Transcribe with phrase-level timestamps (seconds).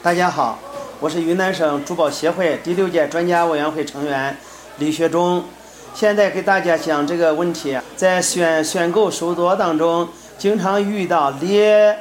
[0.00, 0.58] 大家好，
[1.00, 4.34] 我是云南省珠宝协会第六届专家委员会成员
[4.78, 5.44] 李学忠。
[5.92, 10.08] 现在给大家讲这个问题，在选选购手镯当中，
[10.38, 11.98] 经常遇到裂、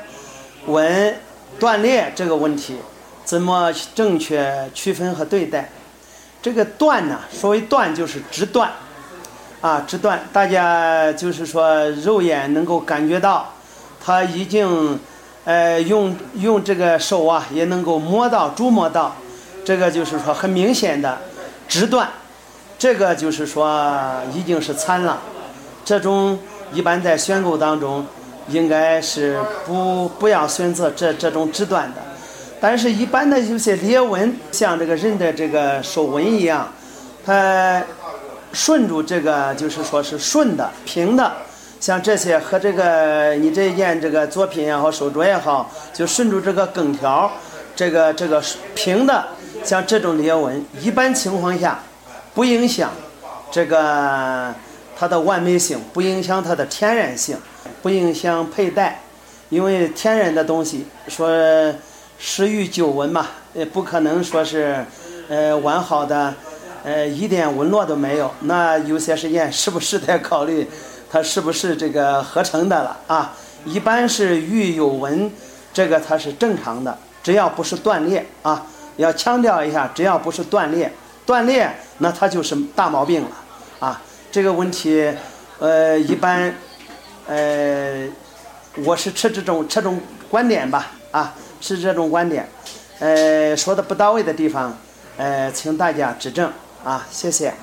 [0.68, 1.20] 纹、
[1.59, 2.77] 断裂这个问题，
[3.25, 5.70] 怎么正确区分和对待？
[6.41, 8.71] 这个断呢，所谓断就是直断，
[9.62, 13.54] 啊，直断，大家就是说肉眼能够感觉到，
[14.04, 15.00] 它已经。
[15.47, 19.16] 呃，用用这个手啊，也能够摸到、触摸到，
[19.64, 21.18] 这个就是说很明显的
[21.70, 22.10] 直断，
[22.78, 23.97] 这个就是说
[24.33, 25.21] 已经是残了。
[25.86, 26.38] 这种
[26.74, 28.05] 一般在选购当中，
[28.50, 32.02] 应该是不不要选择这这种直断的。
[32.59, 36.69] 但是，一般的有些裂纹，像这个人的这个手纹一样，
[37.25, 37.81] 它
[38.58, 41.31] 顺住这个就是说是顺的、平的。
[41.80, 47.31] 像这些和这个你这件这个作品也好，手镯也好，就顺住这个梗条，
[47.75, 49.28] 这个这个平的，
[49.63, 51.83] 像这种裂纹，一般情况下
[52.33, 52.89] 不影响
[53.52, 54.52] 这个
[54.97, 57.38] 它的完美性，不影响它的天然性，
[57.83, 59.02] 不影响佩戴，
[59.50, 61.30] 因为天然的东西说
[62.17, 64.83] 始于旧纹嘛，也不可能说是
[65.30, 66.33] 呃完好的，
[66.88, 70.66] 呃一点纹络都没有，那有些时间是不是得考虑？
[71.11, 73.33] 它是不是这个合成的了啊？
[73.66, 75.29] 一般是玉有纹，
[75.73, 78.66] 这个它是正常的，只要不是断裂啊。
[78.95, 80.89] 要强调一下，只要不是断裂，
[81.25, 83.31] 断裂那它就是大毛病了
[83.79, 84.01] 啊。
[84.31, 85.13] 这个问题，
[85.59, 86.55] 呃，一般，
[87.27, 88.07] 呃，
[88.85, 92.47] 我是持这种这种观点吧啊，是这种观点。
[92.99, 94.77] 呃，说的不到位的地方，
[95.17, 96.49] 呃，请大家指正
[96.88, 97.53] 啊谢谢。